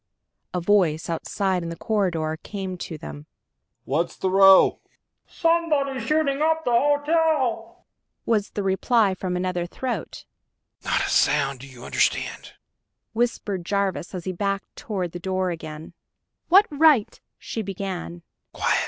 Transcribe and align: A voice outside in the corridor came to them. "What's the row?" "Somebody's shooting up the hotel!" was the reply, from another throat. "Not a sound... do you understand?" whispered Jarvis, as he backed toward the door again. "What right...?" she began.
A 0.51 0.59
voice 0.59 1.11
outside 1.11 1.61
in 1.61 1.69
the 1.69 1.75
corridor 1.75 2.35
came 2.41 2.75
to 2.75 2.97
them. 2.97 3.27
"What's 3.85 4.15
the 4.17 4.31
row?" 4.31 4.79
"Somebody's 5.27 6.01
shooting 6.07 6.41
up 6.41 6.65
the 6.65 6.71
hotel!" 6.71 7.85
was 8.25 8.49
the 8.49 8.63
reply, 8.63 9.13
from 9.13 9.37
another 9.37 9.67
throat. 9.67 10.25
"Not 10.83 11.01
a 11.05 11.09
sound... 11.09 11.59
do 11.59 11.67
you 11.67 11.85
understand?" 11.85 12.53
whispered 13.13 13.63
Jarvis, 13.63 14.15
as 14.15 14.23
he 14.25 14.31
backed 14.31 14.75
toward 14.75 15.11
the 15.11 15.19
door 15.19 15.51
again. 15.51 15.93
"What 16.49 16.65
right...?" 16.71 17.19
she 17.37 17.61
began. 17.61 18.23